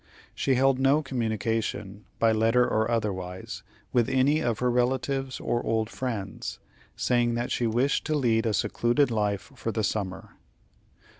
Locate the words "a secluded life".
8.47-9.51